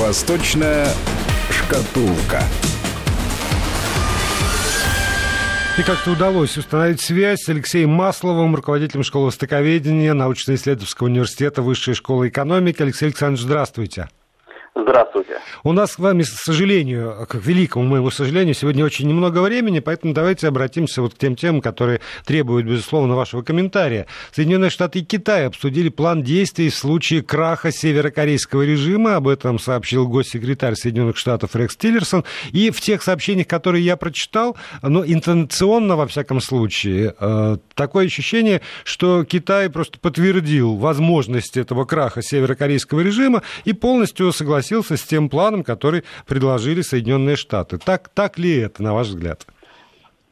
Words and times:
Восточная 0.00 0.88
шкатулка. 1.50 2.42
И 5.76 5.82
как-то 5.82 6.12
удалось 6.12 6.56
установить 6.56 7.02
связь 7.02 7.42
с 7.42 7.50
Алексеем 7.50 7.90
Масловым, 7.90 8.56
руководителем 8.56 9.04
школы 9.04 9.26
востоковедения 9.26 10.14
научно-исследовательского 10.14 11.08
университета 11.08 11.60
Высшей 11.60 11.92
школы 11.92 12.28
экономики. 12.28 12.80
Алексей 12.80 13.06
Александрович, 13.06 13.42
здравствуйте. 13.42 14.08
Здравствуйте. 14.74 15.40
У 15.64 15.72
нас 15.72 15.92
с 15.92 15.98
вами, 15.98 16.22
к 16.22 16.26
сожалению, 16.26 17.26
к 17.28 17.34
великому 17.34 17.84
моему 17.86 18.10
сожалению, 18.10 18.54
сегодня 18.54 18.84
очень 18.84 19.08
немного 19.08 19.40
времени, 19.40 19.80
поэтому 19.80 20.14
давайте 20.14 20.46
обратимся 20.46 21.02
вот 21.02 21.14
к 21.14 21.18
тем 21.18 21.34
темам, 21.34 21.60
которые 21.60 22.00
требуют, 22.24 22.66
безусловно, 22.66 23.16
вашего 23.16 23.42
комментария. 23.42 24.06
Соединенные 24.32 24.70
Штаты 24.70 25.00
и 25.00 25.04
Китай 25.04 25.46
обсудили 25.46 25.88
план 25.88 26.22
действий 26.22 26.70
в 26.70 26.76
случае 26.76 27.22
краха 27.22 27.72
северокорейского 27.72 28.62
режима. 28.62 29.16
Об 29.16 29.26
этом 29.26 29.58
сообщил 29.58 30.06
госсекретарь 30.06 30.76
Соединенных 30.76 31.16
Штатов 31.16 31.56
Рекс 31.56 31.76
Тиллерсон. 31.76 32.24
И 32.52 32.70
в 32.70 32.80
тех 32.80 33.02
сообщениях, 33.02 33.48
которые 33.48 33.84
я 33.84 33.96
прочитал, 33.96 34.56
но 34.82 35.04
интонационно, 35.04 35.96
во 35.96 36.06
всяком 36.06 36.40
случае, 36.40 37.14
э, 37.18 37.56
такое 37.74 38.06
ощущение, 38.06 38.60
что 38.84 39.24
Китай 39.24 39.68
просто 39.68 39.98
подтвердил 39.98 40.76
возможность 40.76 41.56
этого 41.56 41.84
краха 41.84 42.22
северокорейского 42.22 43.00
режима 43.00 43.42
и 43.64 43.72
полностью 43.72 44.32
согласился 44.32 44.59
согласился 44.60 44.96
с 44.96 45.02
тем 45.02 45.28
планом, 45.28 45.64
который 45.64 46.04
предложили 46.26 46.82
Соединенные 46.82 47.36
Штаты. 47.36 47.78
Так, 47.78 48.08
так 48.08 48.38
ли 48.38 48.60
это, 48.60 48.82
на 48.82 48.94
ваш 48.94 49.08
взгляд? 49.08 49.46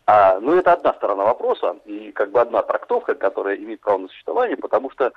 А, 0.06 0.38
ну, 0.40 0.54
это 0.54 0.72
одна 0.72 0.92
сторона 0.94 1.24
вопроса, 1.24 1.76
и 1.86 2.12
как 2.12 2.30
бы 2.30 2.40
одна 2.40 2.62
трактовка, 2.62 3.14
которая 3.14 3.56
имеет 3.56 3.80
право 3.80 3.98
на 3.98 4.08
существование, 4.08 4.56
потому 4.56 4.90
что 4.90 5.12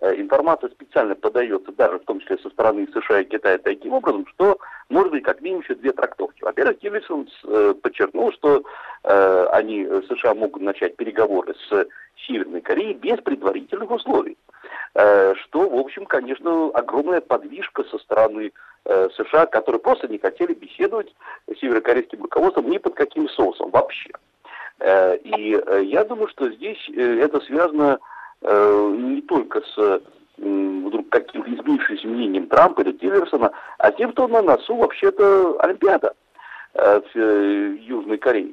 э, 0.00 0.14
информация 0.20 0.70
специально 0.70 1.14
подается, 1.14 1.72
даже 1.72 1.98
в 1.98 2.04
том 2.04 2.20
числе 2.20 2.38
со 2.38 2.50
стороны 2.50 2.86
США 2.92 3.20
и 3.20 3.24
Китая, 3.24 3.58
таким 3.58 3.92
образом, 3.92 4.24
что 4.34 4.58
может 4.88 5.10
быть 5.12 5.24
как 5.24 5.40
минимум 5.40 5.62
еще 5.62 5.74
две 5.74 5.92
трактовки. 5.92 6.42
Во-первых, 6.42 6.78
Тиллерсон 6.78 7.28
э, 7.44 7.74
подчеркнул, 7.82 8.32
что 8.32 8.62
э, 9.02 9.46
они, 9.52 9.84
э, 9.84 10.02
США, 10.08 10.34
могут 10.34 10.62
начать 10.62 10.96
переговоры 10.96 11.54
с 11.68 11.86
Северной 12.26 12.60
Кореей 12.60 12.94
без 12.94 13.18
предварительных 13.20 13.90
условий. 13.90 14.36
Что, 14.96 15.68
в 15.68 15.78
общем, 15.78 16.06
конечно, 16.06 16.70
огромная 16.70 17.20
подвижка 17.20 17.84
со 17.84 17.98
стороны 17.98 18.52
э, 18.86 19.08
США, 19.16 19.44
которые 19.46 19.80
просто 19.80 20.08
не 20.08 20.18
хотели 20.18 20.54
беседовать 20.54 21.14
с 21.52 21.58
северокорейским 21.58 22.22
руководством 22.22 22.70
ни 22.70 22.78
под 22.78 22.94
каким 22.94 23.28
соусом 23.28 23.70
вообще. 23.70 24.10
Э, 24.78 25.16
и 25.18 25.60
я 25.82 26.04
думаю, 26.04 26.28
что 26.28 26.50
здесь 26.50 26.88
это 26.88 27.40
связано 27.40 27.98
не 28.42 29.22
только 29.22 29.62
с 29.62 30.02
вдруг 30.36 31.08
каким-то 31.08 31.50
изменившимся 31.50 32.06
мнением 32.06 32.46
Трампа 32.48 32.82
или 32.82 32.92
Тиллерсона, 32.92 33.50
а 33.78 33.90
тем, 33.90 34.12
что 34.12 34.28
на 34.28 34.42
носу 34.42 34.76
вообще-то 34.76 35.56
Олимпиада 35.60 36.12
в 36.74 37.16
Южной 37.16 38.18
Корее. 38.18 38.52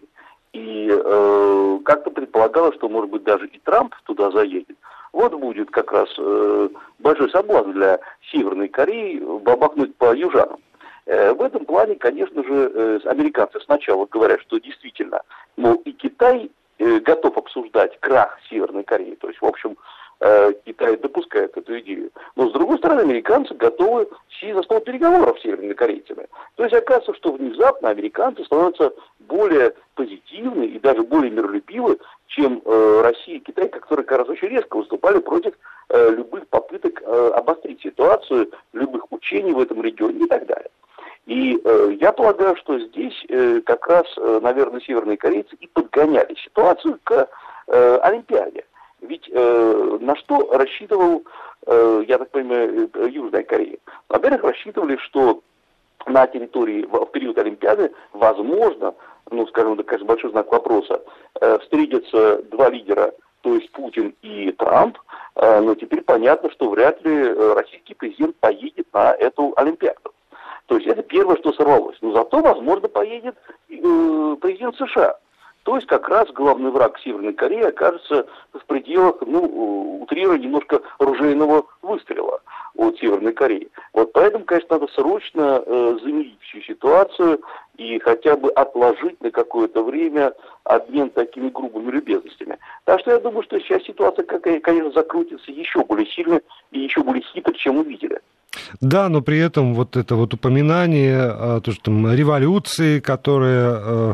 И 0.54 0.88
э, 0.90 1.80
как-то 1.84 2.12
предполагалось, 2.12 2.76
что, 2.76 2.88
может 2.88 3.10
быть, 3.10 3.24
даже 3.24 3.48
и 3.48 3.60
Трамп 3.60 3.96
туда 4.06 4.30
заедет. 4.32 4.78
Вот 5.14 5.32
будет 5.36 5.70
как 5.70 5.92
раз 5.92 6.10
э, 6.18 6.70
большой 6.98 7.30
соблазн 7.30 7.72
для 7.72 8.00
Северной 8.32 8.68
Кореи 8.68 9.20
бабахнуть 9.20 9.96
по 9.96 10.14
южанам. 10.14 10.60
Э, 11.06 11.34
в 11.34 11.42
этом 11.44 11.66
плане, 11.66 11.96
конечно 11.96 12.44
же, 12.44 12.72
э, 12.74 13.00
американцы 13.06 13.60
сначала 13.62 14.08
говорят, 14.08 14.42
что 14.42 14.60
действительно, 14.60 15.22
мол, 15.56 15.76
и 15.86 15.92
Китай 15.92 16.50
э, 16.80 17.00
готов 17.00 17.38
обсуждать 17.38 18.00
крах 18.00 18.40
Северной 18.50 18.84
Кореи. 18.84 19.14
То 19.14 19.28
есть, 19.28 19.40
в 19.40 19.46
общем, 19.46 19.78
э, 20.20 20.54
Китай 20.66 20.98
допускает 20.98 21.56
эту 21.56 21.80
идею. 21.82 22.10
Но, 22.36 22.50
с 22.50 22.54
другой 22.54 22.80
стороны, 22.80 23.02
американцы 23.02 23.54
готовы 23.54 24.08
сесть 24.40 24.56
за 24.56 24.64
стол 24.64 24.80
переговоров 24.80 25.38
с 25.38 25.44
северными 25.44 25.74
корейцами. 25.74 26.28
То 26.56 26.64
есть, 26.64 26.76
оказывается, 26.76 27.14
что 27.14 27.34
внезапно 27.34 27.90
американцы 27.90 28.44
становятся 28.46 28.92
более 29.20 29.76
позитивны 29.94 30.64
и 30.64 30.80
даже 30.80 31.04
более 31.04 31.30
миролюбивы, 31.30 32.00
чем 32.34 32.62
э, 32.66 33.02
Россия 33.04 33.38
и 33.38 33.40
Китай, 33.40 33.70
которые 33.70 34.06
как 34.06 34.20
раз 34.20 34.30
очень 34.30 34.48
резко 34.48 34.78
выступали 34.78 35.20
против 35.20 35.54
э, 35.90 36.10
любых 36.12 36.48
попыток 36.48 37.02
э, 37.02 37.32
обострить 37.36 37.82
ситуацию, 37.82 38.52
любых 38.74 39.12
учений 39.12 39.54
в 39.54 39.60
этом 39.60 39.82
регионе 39.82 40.26
и 40.26 40.28
так 40.28 40.46
далее. 40.48 40.70
И 41.26 41.58
я 42.02 42.12
полагаю, 42.12 42.58
что 42.58 42.78
здесь 42.80 43.16
как 43.66 43.88
раз, 43.88 44.06
наверное, 44.42 44.82
северные 44.82 45.16
корейцы 45.16 45.56
и 45.56 45.68
подгоняли 45.68 46.36
ситуацию 46.36 47.00
к 47.02 47.30
Олимпиаде. 47.68 48.66
Ведь 49.00 49.32
на 49.34 50.18
что 50.18 50.50
рассчитывал, 50.52 51.24
я 51.66 52.18
так 52.18 52.30
понимаю, 52.30 52.90
Южная 53.10 53.44
Корея? 53.44 53.78
Во-первых, 54.10 54.44
рассчитывали, 54.44 54.98
что 54.98 55.40
на 56.08 56.28
территории 56.28 56.84
в 56.84 57.06
период 57.06 57.38
Олимпиады, 57.38 57.94
возможно, 58.12 58.94
ну, 59.32 59.48
скажем 59.48 59.78
так, 59.78 59.86
конечно, 59.86 60.08
большой 60.08 60.32
знак 60.32 60.52
вопроса, 60.52 61.02
э, 61.42 61.60
встретятся 61.60 62.42
два 62.44 62.70
лидера, 62.70 63.14
то 63.42 63.54
есть 63.56 63.72
Путин 63.72 64.16
и 64.22 64.52
Трамп, 64.52 64.98
э, 65.36 65.60
но 65.62 65.76
теперь 65.76 66.02
понятно, 66.02 66.50
что 66.52 66.70
вряд 66.70 67.04
ли 67.04 67.14
э, 67.14 67.54
российский 67.54 67.94
президент 67.94 68.36
поедет 68.38 68.88
на 68.94 69.14
эту 69.14 69.54
Олимпиаду. 69.56 70.14
То 70.68 70.76
есть 70.76 70.88
это 70.88 71.04
первое, 71.04 71.36
что 71.38 71.52
сорвалось. 71.54 71.98
Но 72.02 72.14
зато, 72.14 72.40
возможно, 72.40 72.88
поедет 72.88 73.36
президент 73.68 74.76
США. 74.78 75.18
То 75.64 75.76
есть 75.76 75.88
как 75.88 76.08
раз 76.10 76.30
главный 76.32 76.72
враг 76.72 76.98
Северной 77.00 77.34
Кореи 77.34 77.64
окажется 77.64 78.28
в 78.54 78.66
пределах, 78.66 79.18
ну, 79.22 80.02
утрированно 80.02 80.40
немножко 80.40 80.82
оружейного 81.00 81.66
выстрела 81.82 82.42
от 82.76 82.98
Северной 82.98 83.34
Кореи. 83.34 83.70
Вот 83.94 84.12
поэтому, 84.14 84.46
конечно, 84.46 84.78
надо 84.78 84.92
срочно 84.94 85.64
э, 85.66 85.98
заменить 86.02 86.40
всю 86.42 86.62
ситуацию 86.62 87.42
и 87.78 88.00
хотя 88.00 88.36
бы 88.36 88.52
отложить 88.52 89.22
на 89.22 89.32
какое-то 89.32 89.84
время 89.84 90.34
обмен 90.64 91.10
такими 91.10 91.50
грубыми 91.50 91.92
любезностями. 91.92 92.58
Так 92.86 93.00
что 93.02 93.12
я 93.12 93.20
думаю, 93.20 93.44
что 93.44 93.60
сейчас 93.60 93.84
ситуация, 93.84 94.26
конечно, 94.26 94.92
закрутится 94.92 95.52
еще 95.52 95.84
более 95.84 96.08
сильно 96.08 96.42
и 96.72 96.80
еще 96.80 97.04
более 97.04 97.24
хитро, 97.24 97.54
чем 97.54 97.78
мы 97.78 97.84
видели. 97.84 98.20
Да, 98.82 99.10
но 99.10 99.22
при 99.22 99.40
этом 99.40 99.74
вот 99.74 99.98
это 99.98 100.16
вот 100.16 100.34
упоминание 100.34 101.62
то, 101.62 101.72
что 101.72 101.86
там 101.86 102.14
революции, 102.14 103.00
которые 103.00 103.76
э, 103.76 104.14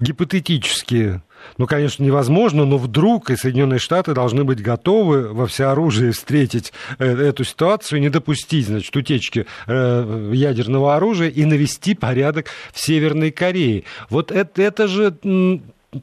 гипотетически 0.00 1.20
ну, 1.56 1.66
конечно, 1.66 2.02
невозможно, 2.02 2.64
но 2.64 2.78
вдруг 2.78 3.30
и 3.30 3.36
Соединенные 3.36 3.78
Штаты 3.78 4.14
должны 4.14 4.44
быть 4.44 4.62
готовы 4.62 5.32
во 5.32 5.46
всеоружии 5.46 6.10
встретить 6.10 6.72
э, 6.98 7.06
эту 7.06 7.44
ситуацию, 7.44 8.00
не 8.00 8.10
допустить, 8.10 8.66
значит, 8.66 8.94
утечки 8.94 9.46
э, 9.66 10.30
ядерного 10.34 10.96
оружия 10.96 11.28
и 11.28 11.44
навести 11.44 11.94
порядок 11.94 12.46
в 12.72 12.80
Северной 12.80 13.30
Корее. 13.30 13.84
Вот 14.10 14.30
это, 14.30 14.62
это 14.62 14.88
же 14.88 15.16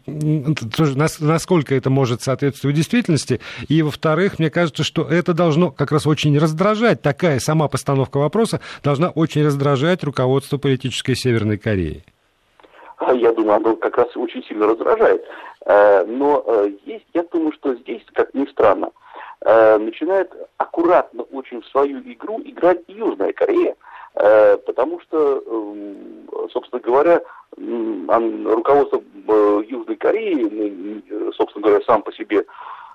насколько 0.08 1.76
это 1.76 1.90
может 1.90 2.22
соответствовать 2.22 2.76
действительности. 2.76 3.40
И, 3.68 3.82
во-вторых, 3.82 4.40
мне 4.40 4.50
кажется, 4.50 4.84
что 4.84 5.04
это 5.08 5.34
должно 5.34 5.72
как 5.72 5.92
раз 5.92 6.08
очень 6.08 6.38
раздражать, 6.38 7.02
такая 7.02 7.40
сама 7.40 7.68
постановка 7.68 8.18
вопроса 8.18 8.62
должна 8.84 9.10
очень 9.10 9.46
раздражать 9.46 10.04
руководство 10.04 10.58
политической 10.58 11.16
Северной 11.16 11.58
Кореи. 11.58 12.04
А, 12.98 13.14
я 13.14 13.34
думаю, 13.34 13.58
оно 13.58 13.76
как 13.76 13.98
раз 13.98 14.16
очень 14.16 14.44
сильно 14.44 14.68
раздражает. 14.68 15.26
Э, 15.66 16.06
но 16.06 16.44
э, 16.46 16.72
есть, 16.86 17.06
я 17.14 17.24
думаю, 17.24 17.52
что 17.54 17.74
здесь, 17.76 18.04
как 18.14 18.34
ни 18.34 18.46
странно, 18.46 18.92
э, 19.42 19.78
начинает 19.78 20.32
аккуратно 20.58 21.24
очень 21.24 21.62
в 21.62 21.68
свою 21.68 22.00
игру 22.00 22.40
играть 22.44 22.82
Южная 22.88 23.34
Корея, 23.34 23.76
потому 24.14 25.02
что, 25.02 25.44
эм, 25.46 26.30
собственно 26.50 26.82
говоря, 26.82 27.20
руководство 27.58 29.04
Южной 29.28 29.98
Кореи, 29.98 31.04
собственно 31.34 31.68
говоря, 31.68 31.84
сам 31.86 32.02
по 32.02 32.14
себе 32.14 32.46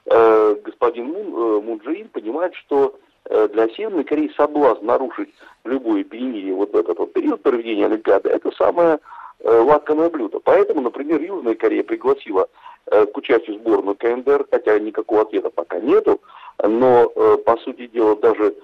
господин 0.07 1.09
Мун, 1.13 1.63
Мун 1.63 1.81
Джи 1.85 2.07
понимает, 2.11 2.55
что 2.55 2.99
для 3.29 3.69
Северной 3.69 4.05
Кореи 4.05 4.33
соблазн 4.35 4.87
нарушить 4.87 5.29
любое 5.65 6.05
перемирие 6.05 6.55
вот 6.55 6.73
в 6.73 6.77
этот 6.77 6.99
вот 6.99 7.13
период 7.13 7.43
проведения 7.43 7.85
Олимпиады, 7.85 8.31
это 8.31 8.51
самое 8.53 8.99
лакомое 9.43 10.11
блюдо. 10.11 10.41
Поэтому, 10.41 10.83
например, 10.83 11.21
Южная 11.21 11.55
Корея 11.55 11.83
пригласила 11.83 12.49
э, 12.87 13.07
к 13.07 13.17
участию 13.17 13.59
сборную 13.59 13.97
КНДР, 13.97 14.47
хотя 14.51 14.79
никакого 14.79 15.23
ответа 15.23 15.51
пока 15.51 15.81
нету, 15.81 16.21
но, 16.63 17.11
э, 17.15 17.37
по 17.45 17.57
сути 17.59 17.87
дела, 17.87 18.17
даже 18.17 18.55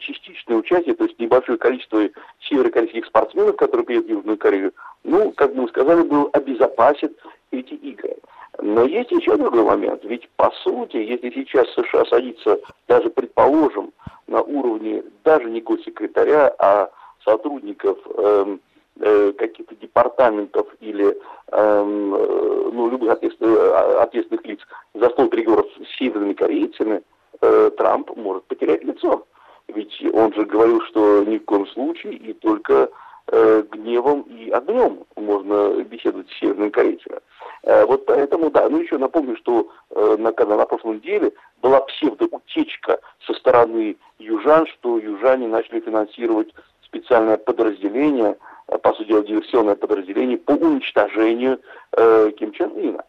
частичное 0.00 0.56
участие, 0.56 0.96
то 0.96 1.04
есть 1.04 1.16
небольшое 1.20 1.58
количество 1.58 2.00
северокорейских 2.40 3.06
спортсменов, 3.06 3.54
которые 3.56 3.86
приедут 3.86 4.08
в 4.08 4.10
Южную 4.10 4.36
Корею, 4.36 4.72
ну, 5.04 5.30
как 5.32 5.54
мы 5.54 5.68
сказали, 5.68 6.02
был 6.02 6.28
обезопасит 6.32 7.16
эти 7.52 7.74
игры. 7.74 8.16
Но 8.60 8.84
есть 8.84 9.10
еще 9.12 9.36
другой 9.36 9.62
момент. 9.62 10.02
Ведь, 10.04 10.28
по 10.36 10.50
сути, 10.62 10.96
если 10.96 11.30
сейчас 11.30 11.68
США 11.74 12.04
садится, 12.06 12.58
даже 12.88 13.10
предположим, 13.10 13.92
на 14.26 14.42
уровне 14.42 15.04
даже 15.24 15.48
не 15.48 15.60
госсекретаря, 15.60 16.52
а 16.58 16.90
сотрудников 17.24 17.98
эм, 18.16 18.60
Э, 19.00 19.32
каких-то 19.32 19.76
департаментов 19.76 20.66
или 20.80 21.16
эм, 21.52 22.14
э, 22.16 22.70
ну, 22.72 22.90
любых 22.90 23.12
ответственных, 23.12 23.56
э, 23.56 23.98
ответственных 24.00 24.44
лиц 24.44 24.58
за 24.92 25.08
стол 25.10 25.28
переговоров 25.28 25.66
с 25.80 25.98
северными 25.98 26.32
корейцами, 26.32 27.02
э, 27.40 27.70
Трамп 27.76 28.16
может 28.16 28.42
потерять 28.44 28.82
лицо. 28.82 29.24
Ведь 29.68 29.94
он 30.12 30.32
же 30.34 30.44
говорил, 30.44 30.80
что 30.88 31.22
ни 31.22 31.38
в 31.38 31.44
коем 31.44 31.68
случае 31.68 32.14
и 32.14 32.32
только 32.32 32.90
э, 33.28 33.62
гневом 33.70 34.22
и 34.22 34.50
огнем 34.50 35.04
можно 35.14 35.80
беседовать 35.84 36.28
с 36.30 36.40
северными 36.40 36.70
корейцами. 36.70 37.20
Э, 37.62 37.84
вот 37.84 38.04
поэтому, 38.04 38.50
да, 38.50 38.68
ну 38.68 38.80
еще 38.80 38.98
напомню, 38.98 39.36
что 39.36 39.68
э, 39.90 40.16
на, 40.18 40.32
на 40.32 40.66
прошлом 40.66 40.96
неделе 40.96 41.32
была 41.62 41.82
псевдоутечка 41.82 42.98
со 43.24 43.34
стороны 43.34 43.96
южан, 44.18 44.66
что 44.66 44.98
южане 44.98 45.46
начали 45.46 45.78
финансировать 45.78 46.52
специальное 46.88 47.36
подразделение, 47.36 48.36
по 48.82 48.92
сути 48.94 49.08
дела 49.08 49.24
диверсионное 49.24 49.74
подразделение 49.74 50.38
по 50.38 50.52
уничтожению 50.52 51.60
э, 51.96 52.30
Ким 52.38 52.52
Чен 52.52 52.70
Ына. 52.76 53.02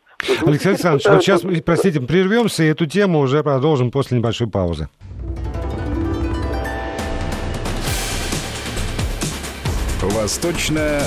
Алексей 0.46 0.70
Александрович, 0.70 1.06
вот 1.08 1.24
сейчас, 1.24 1.42
простите, 1.66 2.02
прервемся 2.02 2.64
и 2.64 2.68
эту 2.68 2.86
тему 2.86 3.20
уже 3.20 3.42
продолжим 3.44 3.90
после 3.92 4.18
небольшой 4.18 4.50
паузы. 4.50 4.90
Восточная 10.02 11.02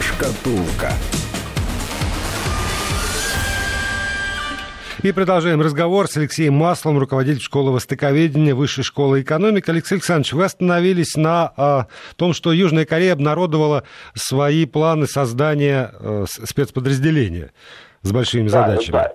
шкатулка. 0.00 0.92
И 5.04 5.12
продолжаем 5.12 5.60
разговор 5.60 6.06
с 6.06 6.16
Алексеем 6.16 6.54
Маслом, 6.54 6.98
руководитель 6.98 7.42
школы 7.42 7.72
востоковедения 7.72 8.54
Высшей 8.54 8.84
школы 8.84 9.20
экономики. 9.20 9.68
Алексей 9.68 9.96
Александрович, 9.96 10.32
вы 10.32 10.44
остановились 10.44 11.14
на 11.14 11.52
а, 11.58 11.86
том, 12.16 12.32
что 12.32 12.54
Южная 12.54 12.86
Корея 12.86 13.12
обнародовала 13.12 13.84
свои 14.14 14.64
планы 14.64 15.06
создания 15.06 15.90
а, 15.92 16.24
спецподразделения 16.26 17.52
с 18.00 18.12
большими 18.14 18.48
да, 18.48 18.66
задачами. 18.66 18.92
Да. 18.92 19.12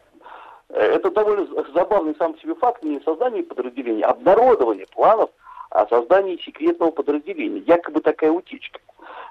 Это 0.75 1.09
довольно 1.09 1.47
забавный 1.73 2.13
сам 2.19 2.37
себе 2.37 2.53
факт, 2.53 2.83
не 2.83 2.99
создание 2.99 3.41
подразделения, 3.41 4.05
а 4.05 4.11
обнародование 4.11 4.85
планов 4.93 5.31
о 5.71 5.87
создании 5.87 6.37
секретного 6.45 6.91
подразделения. 6.91 7.63
Якобы 7.65 8.01
такая 8.01 8.29
утечка. 8.29 8.79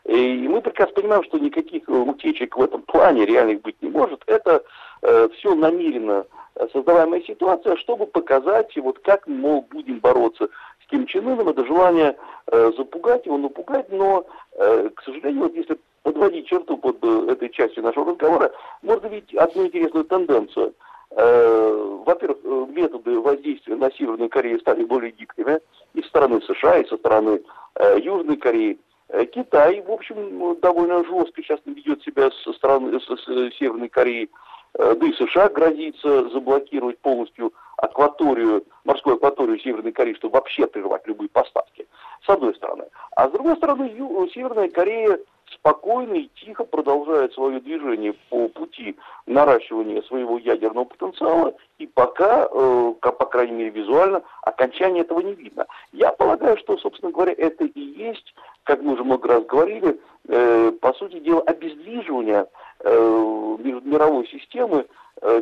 И 0.06 0.48
мы 0.48 0.60
прекрасно 0.60 0.94
понимаем, 0.94 1.22
что 1.22 1.38
никаких 1.38 1.88
утечек 1.88 2.56
в 2.56 2.62
этом 2.62 2.82
плане 2.82 3.26
реальных 3.26 3.62
быть 3.62 3.80
не 3.80 3.90
может. 3.90 4.24
Это 4.26 4.64
э, 5.02 5.28
все 5.36 5.54
намеренно 5.54 6.26
создаваемая 6.72 7.20
ситуация, 7.22 7.76
чтобы 7.76 8.06
показать, 8.06 8.76
вот 8.76 8.98
как, 9.00 9.26
мол, 9.26 9.66
будем 9.70 10.00
бороться 10.00 10.48
с 10.82 10.90
Ким 10.90 11.06
Чен 11.06 11.28
Ыном, 11.28 11.48
это 11.48 11.64
желание 11.64 12.16
э, 12.46 12.72
запугать 12.76 13.26
его, 13.26 13.38
напугать, 13.38 13.90
но, 13.90 14.26
э, 14.52 14.90
к 14.94 15.02
сожалению, 15.02 15.44
вот 15.44 15.54
если 15.54 15.78
подводить 16.02 16.46
черту 16.46 16.76
под 16.76 16.98
э, 17.02 17.32
этой 17.32 17.50
частью 17.50 17.82
нашего 17.82 18.10
разговора, 18.10 18.52
можно 18.82 19.06
видеть 19.06 19.34
одну 19.34 19.66
интересную 19.66 20.04
тенденцию. 20.04 20.74
Э, 21.10 21.98
во-первых, 22.04 22.38
э, 22.44 22.66
методы 22.70 23.20
воздействия 23.20 23.76
на 23.76 23.90
Северную 23.92 24.28
Корею 24.28 24.60
стали 24.60 24.84
более 24.84 25.12
гибкими 25.12 25.60
и 25.94 26.02
со 26.02 26.08
стороны 26.08 26.40
США, 26.42 26.78
и 26.78 26.88
со 26.88 26.96
стороны 26.96 27.42
э, 27.76 27.98
Южной 28.00 28.36
Кореи. 28.36 28.78
Э, 29.08 29.24
Китай, 29.26 29.82
в 29.82 29.90
общем, 29.90 30.58
довольно 30.60 31.04
жестко 31.04 31.42
сейчас 31.42 31.60
ведет 31.64 32.02
себя 32.02 32.30
со 32.44 32.52
стороны 32.52 32.98
со, 33.00 33.16
с 33.16 33.24
Северной 33.58 33.88
Кореей. 33.88 34.30
Э, 34.74 34.94
да 34.94 35.06
и 35.06 35.12
США 35.12 35.48
грозится 35.48 36.28
заблокировать 36.30 36.98
полностью 36.98 37.52
акваторию, 37.76 38.64
морскую 38.84 39.16
акваторию 39.16 39.58
Северной 39.60 39.92
Кореи, 39.92 40.14
чтобы 40.14 40.34
вообще 40.34 40.66
прервать 40.66 41.06
любые 41.06 41.28
поставки, 41.28 41.86
с 42.24 42.28
одной 42.28 42.54
стороны. 42.54 42.84
А 43.16 43.28
с 43.28 43.32
другой 43.32 43.56
стороны, 43.56 43.92
Ю, 43.96 44.28
Северная 44.28 44.68
Корея 44.68 45.18
спокойно 45.54 46.14
и 46.14 46.28
тихо 46.44 46.64
продолжает 46.64 47.32
свое 47.32 47.60
движение 47.60 48.14
по 48.28 48.48
пути 48.48 48.96
наращивания 49.26 50.02
своего 50.02 50.38
ядерного 50.38 50.84
потенциала, 50.84 51.54
и 51.78 51.86
пока, 51.86 52.48
э, 52.50 52.92
по 53.00 53.26
крайней 53.26 53.54
мере 53.54 53.70
визуально, 53.70 54.22
окончания 54.42 55.00
этого 55.02 55.20
не 55.20 55.34
видно. 55.34 55.66
Я 55.92 56.07
полагаю, 56.28 56.58
что, 56.58 56.76
собственно 56.76 57.10
говоря, 57.10 57.34
это 57.38 57.64
и 57.64 57.80
есть, 57.80 58.34
как 58.64 58.82
мы 58.82 58.92
уже 58.92 59.02
много 59.02 59.28
раз 59.28 59.44
говорили, 59.46 59.98
э, 60.28 60.72
по 60.78 60.92
сути 60.92 61.20
дела, 61.20 61.40
обездвиживание 61.40 62.46
э, 62.80 63.56
мировой 63.82 64.28
системы 64.28 64.86
э, 65.22 65.40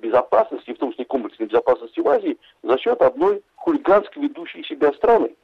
безопасности, 0.00 0.74
в 0.74 0.78
том 0.78 0.92
числе 0.92 1.06
комплексной 1.06 1.46
безопасности 1.46 1.98
в 1.98 2.08
Азии, 2.08 2.38
за 2.62 2.78
счет 2.78 3.02
одной 3.02 3.42
хулигански 3.56 4.20
ведущей 4.20 4.62
себя 4.62 4.92
страны. 4.92 5.34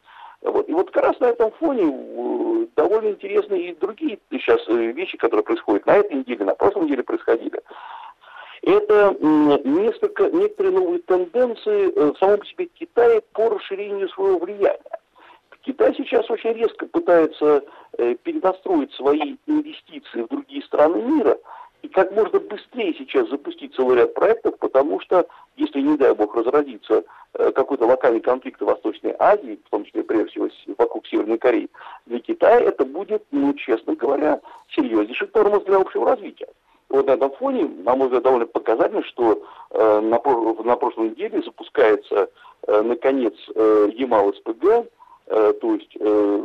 Вот. 0.43 0.69
И 0.69 0.73
вот 0.73 0.93
как 0.93 1.03
раз 1.03 1.19
на 1.19 1.27
этом 1.27 1.51
фоне 1.59 1.83
э, 1.91 2.67
довольно 2.77 3.09
интересны 3.09 3.55
и 3.55 3.75
другие 3.75 4.21
сейчас 4.31 4.61
э, 4.69 4.93
вещи, 4.93 5.19
которые 5.19 5.43
происходят 5.43 5.87
на 5.87 5.97
этой 5.97 6.19
неделе, 6.19 6.45
на 6.45 6.55
прошлой 6.55 6.85
неделе 6.85 7.03
происходили. 7.03 7.61
Это 8.67 9.17
несколько, 9.65 10.31
некоторые 10.31 10.73
новые 10.73 11.01
тенденции 11.03 11.93
э, 11.93 12.13
в 12.13 12.19
самом 12.19 12.45
себе 12.45 12.67
Китая 12.67 13.21
по 13.33 13.51
расширению 13.51 14.09
своего 14.11 14.39
влияния. 14.39 14.81
Китай 15.63 15.95
сейчас 15.97 16.29
очень 16.31 16.53
резко 16.53 16.87
пытается 16.87 17.65
перенастроить 17.97 18.93
свои 18.93 19.37
инвестиции 19.47 20.23
в 20.23 20.29
другие 20.29 20.63
страны 20.63 21.01
мира– 21.01 21.39
и 21.85 21.89
как 21.89 22.13
можно 22.13 22.41
быстрее 22.41 22.95
сейчас 22.95 23.29
запустить 23.29 23.75
целый 23.75 23.99
ряд 23.99 24.15
проектов, 24.15 24.57
потому 24.59 25.01
что, 25.01 25.27
если, 25.57 25.83
не 25.83 25.99
дай 25.99 26.15
бог, 26.15 26.35
разразится 26.35 27.05
э, 27.35 27.53
какой-то 27.53 27.85
локальный 27.85 28.21
конфликт 28.21 28.59
в 28.59 28.65
Восточной 28.65 29.15
Азии, 29.19 29.61
в 29.67 29.69
том 29.69 29.85
числе, 29.85 30.03
прежде 30.03 30.31
всего, 30.31 30.49
вокруг 30.79 31.07
Северной 31.07 31.37
Кореи, 31.37 31.69
для 32.07 32.21
Китая 32.21 32.61
это 32.61 32.87
будет, 32.87 33.23
ну, 33.33 33.53
честно 33.53 33.95
говоря, 33.97 34.41
серьезнейший 34.75 35.29
тормоз 35.29 35.63
для 35.65 35.77
общего 35.77 36.07
развития. 36.07 36.49
Вот 36.95 37.07
на 37.07 37.13
этом 37.13 37.31
фоне, 37.33 37.65
на 37.85 37.95
мой 37.95 38.07
взгляд, 38.07 38.25
довольно 38.25 38.47
показательно, 38.47 39.03
что 39.05 39.43
э, 39.71 40.01
на, 40.01 40.21
на 40.63 40.77
прошлой 40.77 41.11
неделе 41.11 41.43
запускается, 41.43 42.29
э, 42.67 42.83
наконец, 42.83 43.35
э, 43.55 43.89
Ямал-СПГ, 43.95 44.65
э, 45.27 45.53
то 45.61 45.75
есть 45.75 45.97
э, 45.99 46.41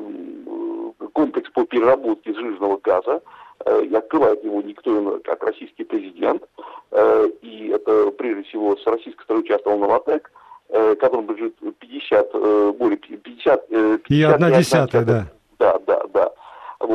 комплекс 1.13 1.49
по 1.51 1.65
переработке 1.65 2.33
сжиженного 2.33 2.79
газа, 2.83 3.21
Э, 3.65 3.83
и 3.83 3.93
открывает 3.93 4.43
его 4.43 4.61
никто 4.61 4.97
иной, 4.97 5.19
как 5.21 5.43
российский 5.43 5.83
президент. 5.83 6.43
Э, 6.91 7.27
и 7.41 7.67
это, 7.67 8.11
прежде 8.11 8.43
всего, 8.43 8.77
с 8.77 8.85
российской 8.85 9.23
стороны 9.23 9.43
участвовал 9.43 9.79
Новотек, 9.79 10.31
э, 10.69 10.95
которому 10.95 11.33
бежит 11.33 11.55
50, 11.79 12.31
более 12.77 12.97
50... 12.97 13.67
50 13.67 14.09
и 14.09 14.23
одна 14.23 14.51
десятая, 14.51 15.03
да. 15.03 15.25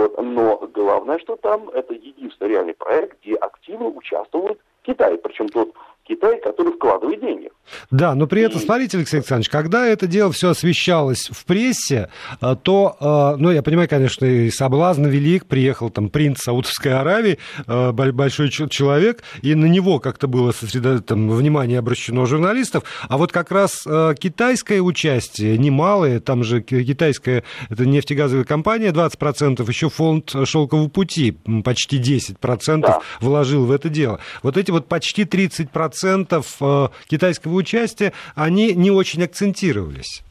Вот. 0.05 0.23
Но 0.23 0.57
главное, 0.73 1.19
что 1.19 1.37
там 1.37 1.69
это 1.71 1.95
единственный 1.95 2.49
реальный 2.49 2.75
проект, 2.75 3.23
где 3.23 3.35
активно 3.37 3.87
участвует 3.87 4.61
Китай. 4.83 5.17
Причем 5.19 5.49
тот 5.49 5.73
Китай, 6.07 6.39
который 6.41 6.75
вкладывает 6.75 7.21
деньги. 7.21 7.51
Да, 7.91 8.15
но 8.15 8.27
при 8.27 8.43
этом, 8.43 8.61
смотрите, 8.61 8.99
Алексей 8.99 9.17
Александрович, 9.17 9.49
когда 9.49 9.87
это 9.87 10.07
дело 10.07 10.31
все 10.33 10.51
освещалось 10.51 11.31
в 11.31 11.47
прессе, 11.47 12.11
э, 12.43 12.57
то, 12.63 12.97
э, 13.01 13.41
ну, 13.41 13.51
я 13.51 13.63
понимаю, 13.63 13.89
конечно, 13.89 14.27
и 14.27 14.51
соблазн 14.51 15.07
велик, 15.07 15.47
приехал 15.47 15.89
там 15.89 16.11
принц 16.11 16.43
Саудовской 16.43 16.93
Аравии, 16.93 17.39
э, 17.67 17.93
большой 17.93 18.51
человек, 18.51 19.23
и 19.41 19.55
на 19.55 19.65
него 19.65 19.99
как-то 19.99 20.29
было 20.29 20.53
там, 20.53 21.31
внимание 21.31 21.79
обращено 21.79 22.27
журналистов, 22.27 22.85
а 23.09 23.17
вот 23.17 23.33
как 23.33 23.51
раз 23.51 23.85
китайское 24.19 24.83
участие, 24.83 25.57
немалое, 25.57 26.21
там 26.21 26.45
же 26.45 26.61
китайская, 26.61 27.45
это 27.71 27.87
нефтегазовая 27.87 28.45
компания, 28.45 28.91
20%, 28.91 29.67
еще 29.67 29.89
фонд 29.89 30.35
шелкового 30.45 30.89
пути 30.89 31.39
почти 31.65 31.99
10% 31.99 32.81
да. 32.81 33.01
вложил 33.21 33.65
в 33.65 33.73
это 33.73 33.89
дело. 33.89 34.21
Вот 34.43 34.59
эти 34.59 34.71
вот 34.71 34.87
почти 34.87 35.23
30% 35.23 35.94
процентов 35.95 36.57
э, 36.61 36.89
китайского 37.07 37.55
участия, 37.55 38.13
они 38.35 38.75
не 38.75 38.91
очень 38.91 39.23
акцентировались. 39.23 40.25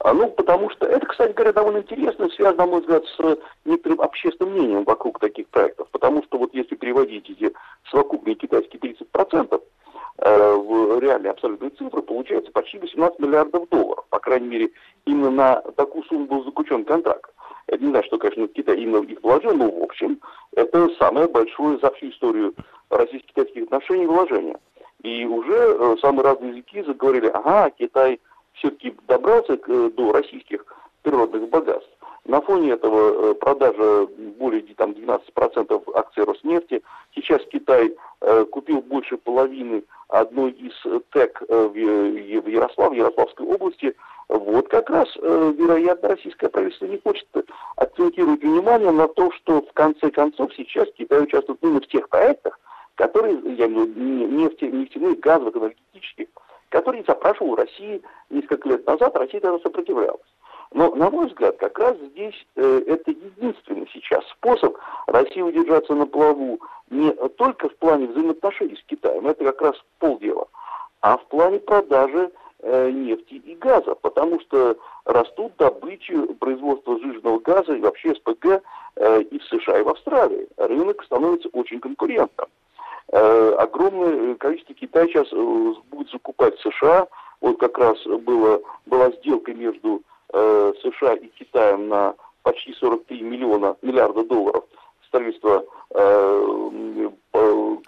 А, 0.00 0.12
ну, 0.12 0.28
потому 0.30 0.70
что 0.70 0.86
это, 0.86 1.06
кстати 1.06 1.32
говоря, 1.32 1.52
довольно 1.52 1.78
интересно, 1.78 2.28
связано, 2.28 2.64
на 2.64 2.70
мой 2.70 2.80
взгляд, 2.82 3.02
с 3.06 3.38
некоторым 3.64 4.02
общественным 4.02 4.52
мнением 4.52 4.84
вокруг 4.84 5.18
таких 5.18 5.48
проектов. 5.48 5.88
Потому 5.90 6.22
что 6.24 6.38
вот 6.38 6.54
если 6.54 6.76
переводить 6.76 7.28
эти 7.30 7.52
совокупные 7.90 8.36
китайские 8.36 8.80
30% 8.80 9.54
э, 9.54 9.58
в 10.18 10.98
реальные 11.00 11.30
абсолютные 11.30 11.70
цифры, 11.70 12.02
получается 12.02 12.50
почти 12.50 12.78
18 12.78 13.18
миллиардов 13.20 13.68
долларов. 13.68 14.04
По 14.10 14.18
крайней 14.18 14.48
мере, 14.48 14.70
именно 15.04 15.30
на 15.30 15.60
такую 15.76 16.04
сумму 16.04 16.26
был 16.26 16.44
заключен 16.44 16.84
контракт. 16.84 17.30
Я 17.70 17.78
не 17.78 17.88
знаю, 17.88 18.04
что, 18.04 18.18
конечно, 18.18 18.48
Китай 18.48 18.78
именно 18.78 19.04
их 19.04 19.22
вложил, 19.22 19.54
но, 19.54 19.70
в 19.70 19.82
общем, 19.82 20.20
это 20.56 20.88
самое 20.98 21.28
большое 21.28 21.78
за 21.78 21.90
всю 21.92 22.08
историю 22.08 22.54
российско-китайских 22.90 23.64
отношений 23.64 24.06
вложения. 24.06 24.58
И 25.02 25.24
уже 25.26 25.54
э, 25.54 25.96
самые 26.00 26.24
разные 26.24 26.50
языки 26.50 26.82
заговорили, 26.82 27.26
ага, 27.28 27.70
Китай 27.70 28.20
все-таки 28.54 28.94
добрался 29.06 29.56
к, 29.56 29.68
э, 29.68 29.90
до 29.90 30.12
российских 30.12 30.64
природных 31.02 31.48
богатств. 31.50 31.90
На 32.24 32.40
фоне 32.40 32.72
этого 32.72 33.30
э, 33.30 33.34
продажа 33.34 34.06
более 34.38 34.62
там, 34.74 34.92
12% 34.92 35.92
акций 35.94 36.24
Роснефти. 36.24 36.82
Сейчас 37.14 37.40
Китай 37.52 37.94
э, 38.20 38.44
купил 38.46 38.80
больше 38.80 39.16
половины 39.18 39.84
одной 40.08 40.52
из 40.52 40.72
ТЭК 41.10 41.42
э, 41.48 41.54
в, 41.54 41.72
в 41.72 42.48
Ярослав, 42.48 42.94
Ярославской 42.94 43.46
области. 43.46 43.94
Вот 44.28 44.68
как 44.68 44.90
раз, 44.90 45.08
э, 45.16 45.52
вероятно, 45.56 46.10
российское 46.10 46.48
правительство 46.48 46.86
не 46.86 46.98
хочет 46.98 47.26
акцентировать 47.76 48.42
внимание 48.42 48.90
на 48.90 49.08
то, 49.08 49.30
что 49.32 49.62
в 49.62 49.72
конце 49.72 50.10
концов 50.10 50.52
сейчас 50.54 50.88
Китай 50.96 51.22
участвует 51.22 51.58
именно 51.62 51.80
в 51.80 51.86
тех 51.86 52.08
проектах, 52.08 52.58
которые, 52.94 53.38
я 53.56 53.66
имею 53.66 53.86
в 53.86 53.88
виду, 53.88 54.00
нефти, 54.00 54.64
нефтяных, 54.64 55.20
газовых, 55.20 55.56
энергетических, 55.56 56.26
которые 56.68 57.04
запрашивал 57.06 57.54
России 57.54 58.02
несколько 58.30 58.68
лет 58.68 58.86
назад, 58.86 59.16
Россия 59.16 59.40
тогда 59.40 59.58
сопротивлялась. 59.60 60.20
Но, 60.72 60.94
на 60.94 61.10
мой 61.10 61.26
взгляд, 61.26 61.56
как 61.56 61.78
раз 61.78 61.96
здесь 61.96 62.34
э, 62.56 62.82
это 62.86 63.10
единственный 63.10 63.88
сейчас 63.92 64.24
способ 64.28 64.76
России 65.06 65.40
удержаться 65.40 65.94
на 65.94 66.06
плаву 66.06 66.60
не 66.90 67.10
только 67.36 67.68
в 67.68 67.76
плане 67.76 68.06
взаимоотношений 68.06 68.76
с 68.76 68.84
Китаем, 68.84 69.26
это 69.26 69.44
как 69.44 69.62
раз 69.62 69.76
полдела, 69.98 70.48
а 71.00 71.16
в 71.16 71.24
плане 71.26 71.58
продажи 71.58 72.30
э, 72.60 72.90
нефти 72.90 73.34
и 73.34 73.54
газа, 73.54 73.94
потому 73.94 74.40
что 74.40 74.76
растут 75.04 75.52
добычи, 75.58 76.14
производства 76.34 76.98
сжиженного 76.98 77.38
газа 77.40 77.74
и 77.74 77.80
вообще 77.80 78.14
СПГ 78.14 78.62
э, 78.96 79.22
и 79.22 79.38
в 79.38 79.44
США, 79.44 79.78
и 79.78 79.82
в 79.82 79.88
Австралии. 79.88 80.48
Рынок 80.56 81.02
становится 81.04 81.48
очень 81.52 81.80
конкурентным. 81.80 82.48
Э, 83.10 83.54
огромное 83.58 84.34
количество 84.34 84.74
Китая 84.74 85.06
сейчас 85.06 85.28
э, 85.32 85.74
будет 85.90 86.10
закупать 86.10 86.58
в 86.58 86.62
США. 86.62 87.08
Вот 87.40 87.58
как 87.58 87.78
раз 87.78 87.98
было, 88.04 88.60
была 88.86 89.10
сделка 89.12 89.54
между 89.54 90.02
э, 90.32 90.72
США 90.82 91.14
и 91.14 91.28
Китаем 91.28 91.88
на 91.88 92.14
почти 92.42 92.72
43 92.72 93.22
миллиона, 93.22 93.76
миллиарда 93.82 94.24
долларов 94.24 94.64
строительство 95.08 95.64
э, 95.94 96.48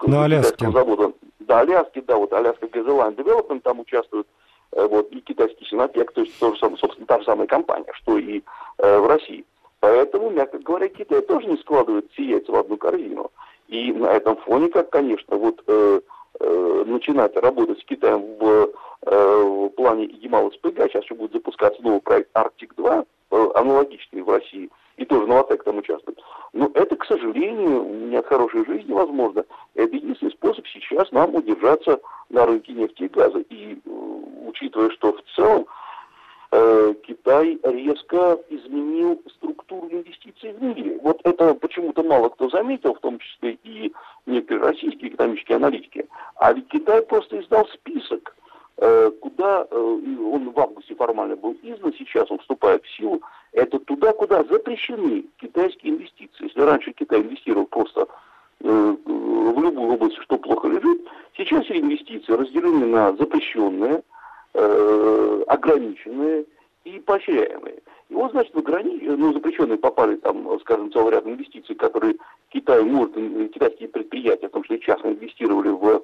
на 0.07 0.25
Аляске. 0.25 0.69
завода. 0.71 1.13
Да, 1.39 1.59
Аляски, 1.61 2.01
да, 2.01 2.17
вот 2.17 2.33
Аляска 2.33 2.67
Газелайн 2.67 3.13
Development 3.13 3.61
там 3.61 3.79
участвует, 3.79 4.27
э, 4.71 4.85
вот, 4.85 5.11
и 5.11 5.19
китайский 5.21 5.65
Синопек, 5.65 6.11
то 6.11 6.21
есть, 6.21 6.37
тоже, 6.39 6.59
собственно, 6.59 7.05
та 7.07 7.19
же 7.19 7.25
самая 7.25 7.47
компания, 7.47 7.91
что 7.93 8.17
и 8.17 8.41
э, 8.77 8.99
в 8.99 9.07
России. 9.07 9.45
Поэтому, 9.79 10.29
мягко 10.29 10.59
говоря, 10.59 10.87
Китай 10.89 11.21
тоже 11.21 11.47
не 11.47 11.57
складывает 11.57 12.11
все 12.11 12.23
яйца 12.23 12.51
в 12.51 12.55
одну 12.55 12.77
корзину. 12.77 13.31
И 13.67 13.91
на 13.91 14.07
этом 14.07 14.37
фоне, 14.37 14.69
как, 14.69 14.89
конечно, 14.89 15.37
вот 15.37 15.63
э, 15.67 16.01
э, 16.39 16.83
начинать 16.85 17.35
работать 17.35 17.79
с 17.79 17.85
Китаем 17.85 18.21
в, 18.39 18.69
в 19.15 19.69
плане 19.69 20.05
Ямал-СПГ, 20.05 20.87
сейчас 20.87 21.03
еще 21.03 21.15
будет 21.15 21.33
запускаться 21.33 21.81
новый 21.81 22.01
проект 22.01 22.29
Арктик-2, 22.35 23.05
э, 23.31 23.47
аналогичный 23.55 24.21
в 24.21 24.29
России, 24.29 24.69
и 24.97 25.05
тоже 25.05 25.27
Новотек 25.27 25.63
там 25.63 25.77
участвует. 25.77 26.19
Но 26.53 26.71
это, 26.73 26.95
к 26.95 27.05
сожалению, 27.05 27.83
не 28.09 28.15
от 28.15 28.27
хорошей 28.27 28.65
жизни 28.65 28.91
возможно. 28.91 29.45
Это 29.75 29.95
единственный 29.95 30.31
способ 30.31 30.65
сейчас 30.67 31.11
нам 31.11 31.35
удержаться 31.35 31.99
на 32.29 32.45
рынке 32.45 32.73
нефти 32.73 33.03
и 33.03 33.07
газа. 33.07 33.39
И 33.49 33.73
э, 33.73 33.89
учитывая, 34.47 34.89
что 34.91 35.13
в 35.13 35.21
целом 35.35 35.65
э, 36.51 36.93
Китай 37.03 37.59
резко 37.63 38.39
изменил 38.49 39.21
структуру 39.37 39.89
инвестиций 39.89 40.53
в 40.53 40.61
мире. 40.61 40.99
Вот 41.01 41.19
это 41.23 41.53
почему-то 41.55 42.03
мало 42.03 42.29
кто 42.29 42.49
заметил, 42.49 42.93
в 42.93 42.99
том 42.99 43.19
числе 43.19 43.57
и 43.63 43.93
некоторые 44.25 44.71
российские 44.71 45.11
экономические 45.11 45.55
аналитики. 45.57 46.07
А 46.35 46.53
ведь 46.53 46.67
Китай 46.67 47.01
просто 47.01 47.39
издал 47.39 47.67
список, 47.67 48.20
э, 48.20 48.20
куда 48.81 49.67
э, 49.69 49.75
он 49.75 50.49
в 50.49 50.59
августе 50.59 50.95
формально 50.95 51.35
был 51.35 51.55
издан, 51.61 51.93
сейчас 51.97 52.31
он 52.31 52.39
вступает 52.39 52.83
в 52.83 52.97
силу. 52.97 53.21
Это 53.51 53.77
туда, 53.79 54.11
куда 54.13 54.43
запрещены 54.43 55.25
китайские 55.39 55.93
инвестиции. 55.93 56.45
Если 56.45 56.59
раньше 56.61 56.91
Китай 56.93 57.21
инвестировал 57.21 57.67
просто 57.67 58.07
э, 58.61 58.95
в 59.05 59.61
любую 59.61 59.93
область, 59.93 60.17
что 60.17 60.37
плохо 60.37 60.67
лежит, 60.67 61.07
сейчас 61.37 61.69
инвестиции 61.69 62.33
разделены 62.33 62.87
на 62.87 63.15
запрещенные, 63.17 64.01
э, 64.55 65.43
ограниченные 65.47 66.45
и 66.83 66.99
поощряемые. 66.99 67.83
И 68.09 68.15
вот, 68.15 68.31
значит, 68.31 68.55
в 68.55 68.57
ограни... 68.57 68.99
ну, 69.03 69.31
запрещенные 69.31 69.77
попали 69.77 70.15
там, 70.15 70.59
скажем, 70.61 70.91
целый 70.91 71.11
ряд 71.11 71.27
инвестиций, 71.27 71.75
которые 71.75 72.15
Китай 72.49 72.83
может, 72.83 73.13
китайские 73.53 73.89
предприятия, 73.89 74.47
в 74.47 74.51
том 74.51 74.63
числе 74.63 74.79
частно 74.79 75.09
инвестировали 75.09 75.69
в 75.69 76.03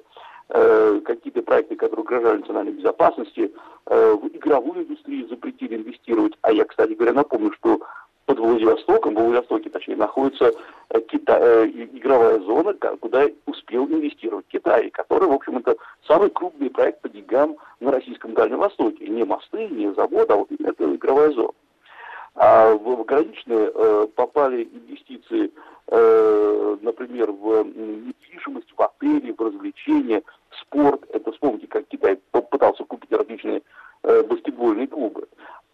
э, 0.50 1.00
какие-то 1.04 1.42
проекты, 1.42 1.76
которые 1.76 2.02
угрожали 2.02 2.38
национальной 2.38 2.72
безопасности, 2.72 3.52
э, 3.86 4.12
в 4.14 4.26
игровую 4.28 4.84
индустрию 4.84 5.28
запретили 5.28 5.76
инвестировать. 5.76 6.34
А 6.42 6.52
я, 6.52 6.64
кстати 6.64 6.92
говоря, 6.92 7.12
напомню, 7.12 7.52
что 7.52 7.80
под 8.28 8.40
Владивостоком, 8.40 9.14
в 9.14 9.18
Владивостоке, 9.18 9.70
точнее, 9.70 9.96
находится 9.96 10.52
э, 10.90 11.00
Кита, 11.00 11.38
э, 11.40 11.66
игровая 11.66 12.38
зона, 12.40 12.74
куда 13.00 13.26
успел 13.46 13.86
инвестировать 13.86 14.44
Китай, 14.48 14.90
который, 14.90 15.28
в 15.28 15.32
общем, 15.32 15.56
это 15.56 15.76
самый 16.06 16.28
крупный 16.28 16.68
проект 16.68 17.00
по 17.00 17.08
деньгам 17.08 17.56
на 17.80 17.90
российском 17.90 18.34
Дальнем 18.34 18.58
Востоке. 18.58 19.08
Не 19.08 19.24
мосты, 19.24 19.68
не 19.68 19.94
завод, 19.94 20.30
а 20.30 20.36
вот 20.36 20.48
это 20.52 20.94
игровая 20.94 21.30
зона. 21.30 21.52
А 22.34 22.74
в 22.74 23.00
ограниченные 23.00 23.72
э, 23.74 24.06
попали 24.14 24.68
инвестиции, 24.72 25.50
э, 25.86 26.76
например, 26.82 27.32
в 27.32 27.64
недвижимость, 27.64 28.72
в 28.76 28.82
отели, 28.82 29.32
в 29.32 29.40
развлечения, 29.40 30.22
спорт. 30.60 31.04
Это 31.12 31.32
вспомните, 31.32 31.66
как 31.66 31.86
Китай 31.88 32.18
пытался 32.32 32.84
купить 32.84 33.12
различные 33.12 33.62
э, 34.02 34.22
баскетбольные 34.22 34.86
клубы. 34.86 35.28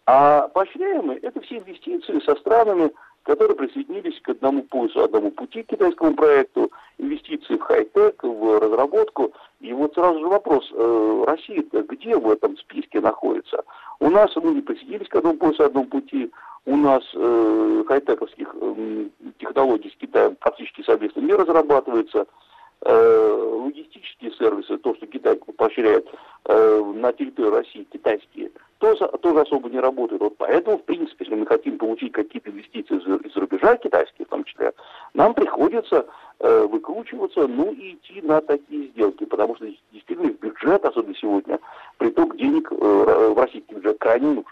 А 0.05 0.47
поощряемые– 0.49 1.19
это 1.21 1.41
все 1.41 1.57
инвестиции 1.57 2.19
со 2.19 2.35
странами, 2.35 2.91
которые 3.23 3.55
присоединились 3.55 4.21
к 4.21 4.29
одному 4.29 4.61
поясу, 4.63 5.03
одному 5.03 5.31
пути 5.31 5.63
к 5.63 5.67
китайскому 5.67 6.13
проекту, 6.13 6.71
инвестиции 6.99 7.55
в 7.55 7.61
хай-тек, 7.61 8.23
в 8.23 8.59
разработку. 8.59 9.33
И 9.61 9.73
вот 9.73 9.95
сразу 9.95 10.19
же 10.19 10.27
вопрос, 10.27 10.69
э, 10.71 11.23
Россия 11.25 11.63
где 11.71 12.15
в 12.15 12.29
этом 12.29 12.55
списке 12.57 13.01
находится? 13.01 13.63
У 13.99 14.09
нас 14.09 14.35
мы 14.35 14.53
не 14.53 14.61
присоединились 14.61 15.09
к 15.09 15.15
одному 15.15 15.37
поясу, 15.37 15.63
одному 15.63 15.87
пути, 15.87 16.31
у 16.67 16.75
нас 16.75 17.03
э, 17.15 17.83
хай-тековских 17.87 18.55
э, 18.61 19.05
технологий 19.39 19.89
с 19.89 19.95
Китаем 19.99 20.35
практически 20.35 20.83
совместно 20.83 21.21
не 21.21 21.33
разрабатывается– 21.33 22.27
Э, 22.81 23.61
логистические 23.63 24.31
сервисы, 24.33 24.77
то, 24.77 24.93
что 24.95 25.07
Китай 25.07 25.35
поощряет 25.57 26.07
э, 26.45 26.93
на 26.95 27.13
территории 27.13 27.49
России, 27.49 27.87
китайские, 27.91 28.51
тоже, 28.77 29.07
тоже 29.21 29.41
особо 29.41 29.69
не 29.69 29.79
работают. 29.79 30.21
Вот 30.21 30.37
поэтому, 30.37 30.77
в 30.77 30.83
принципе, 30.83 31.25
если 31.25 31.35
мы 31.35 31.47
хотим 31.47 31.79
получить 31.79 32.11
какие-то 32.11 32.51
инвестиции 32.51 32.95
из-за 32.97 33.39
рубежа 33.39 33.77
китайские, 33.77 34.27
в 34.27 34.29
том 34.29 34.43
числе, 34.43 34.73
нам 35.15 35.33
приходится 35.33 36.05
э, 36.39 36.67
выкручиваться, 36.69 37.47
ну 37.47 37.71
и 37.71 37.95
идти 37.95 38.21
на 38.21 38.41
такие 38.41 38.89
сделки, 38.89 39.25
потому 39.25 39.55
что 39.55 39.65
действительно 39.91 40.33
в 40.33 40.39
бюджет, 40.39 40.85
особенно 40.85 41.15
сегодня, 41.15 41.59
приток 41.97 42.37
денег 42.37 42.69
в 42.71 43.35
российский 43.35 43.73
бюджет 43.73 43.97
крайне 43.97 44.27
нужен. 44.27 44.45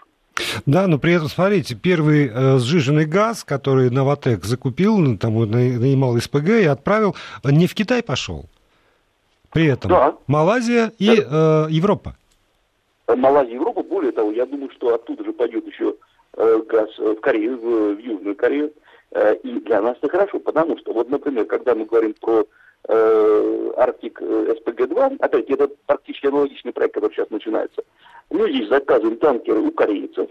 Да, 0.66 0.86
но 0.86 0.98
при 0.98 1.12
этом, 1.12 1.28
смотрите, 1.28 1.74
первый 1.74 2.28
э, 2.28 2.58
сжиженный 2.58 3.06
газ, 3.06 3.44
который 3.44 3.90
Новотек 3.90 4.44
закупил, 4.44 4.98
ну, 4.98 5.16
там, 5.16 5.34
нанимал 5.50 6.18
СПГ 6.18 6.48
и 6.48 6.64
отправил, 6.64 7.14
не 7.44 7.66
в 7.66 7.74
Китай 7.74 8.02
пошел. 8.02 8.46
При 9.52 9.66
этом 9.66 9.90
да. 9.90 10.16
Малайзия 10.26 10.92
и 10.98 11.16
да. 11.16 11.66
э, 11.68 11.70
Европа. 11.70 12.16
Малайзия 13.06 13.52
и 13.52 13.54
Европа, 13.54 13.82
более 13.84 14.10
того, 14.12 14.32
я 14.32 14.46
думаю, 14.46 14.70
что 14.70 14.94
оттуда 14.94 15.24
же 15.24 15.32
пойдет 15.32 15.66
еще 15.66 15.94
э, 16.36 16.62
газ 16.68 16.90
в 16.98 17.14
Корею, 17.16 17.58
в, 17.58 17.94
в 17.94 17.98
Южную 17.98 18.34
Корею. 18.34 18.72
Э, 19.12 19.36
и 19.36 19.60
для 19.60 19.80
нас 19.80 19.96
это 19.98 20.08
хорошо, 20.10 20.40
потому 20.40 20.76
что, 20.78 20.92
вот, 20.92 21.08
например, 21.08 21.44
когда 21.44 21.76
мы 21.76 21.84
говорим 21.84 22.14
про 22.20 22.44
э, 22.88 23.72
Арктик 23.76 24.20
э, 24.20 24.54
СПГ-2, 24.58 25.16
опять 25.20 25.50
это 25.50 25.68
практически 25.86 26.26
аналогичный 26.26 26.72
проект, 26.72 26.94
который 26.94 27.12
сейчас 27.12 27.30
начинается, 27.30 27.82
мы 28.30 28.50
здесь 28.50 28.68
заказываем 28.68 29.18
танкеры 29.18 29.60
у 29.60 29.70
корейцев, 29.70 30.28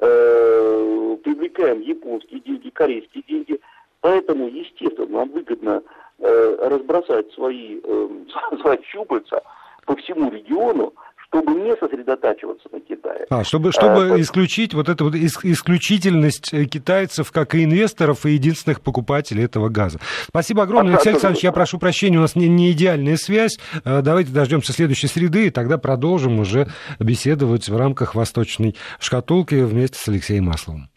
э, 0.00 1.16
привлекаем 1.22 1.80
японские 1.80 2.40
деньги, 2.40 2.70
корейские 2.70 3.22
деньги. 3.26 3.60
Поэтому, 4.00 4.48
естественно, 4.48 5.08
нам 5.08 5.30
выгодно 5.30 5.82
э, 6.18 6.56
разбросать 6.68 7.32
свои, 7.32 7.80
э, 7.82 8.08
свои 8.60 8.78
щупальца 8.84 9.42
по 9.86 9.96
всему 9.96 10.30
региону, 10.30 10.94
чтобы 11.32 11.54
не 11.54 11.76
сосредотачиваться 11.76 12.68
на 12.72 12.80
Китае. 12.80 13.26
А, 13.30 13.44
чтобы, 13.44 13.70
чтобы 13.70 14.14
а, 14.14 14.20
исключить 14.20 14.74
вот 14.74 14.88
эту 14.88 15.04
вот 15.04 15.14
исключительность 15.14 16.52
э, 16.52 16.64
китайцев 16.64 17.30
как 17.30 17.54
и 17.54 17.62
инвесторов 17.62 18.26
и 18.26 18.32
единственных 18.32 18.80
покупателей 18.80 19.44
этого 19.44 19.68
газа. 19.68 20.00
Спасибо 20.26 20.64
огромное, 20.64 20.94
Алексей 20.94 21.10
Александрович. 21.10 21.44
Я 21.44 21.52
прошу 21.52 21.78
прощения, 21.78 22.18
у 22.18 22.22
нас 22.22 22.34
не, 22.34 22.48
не 22.48 22.72
идеальная 22.72 23.16
связь. 23.16 23.58
Э, 23.84 24.02
давайте 24.02 24.32
дождемся 24.32 24.72
следующей 24.72 25.06
среды, 25.06 25.46
и 25.46 25.50
тогда 25.50 25.78
продолжим 25.78 26.40
уже 26.40 26.66
беседовать 26.98 27.68
в 27.68 27.76
рамках 27.76 28.16
«Восточной 28.16 28.74
шкатулки» 28.98 29.54
вместе 29.54 29.98
с 29.98 30.08
Алексеем 30.08 30.46
Масловым. 30.46 30.88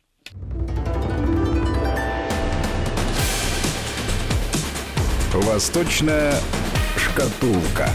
«Восточная 5.34 6.34
шкатулка». 6.98 7.90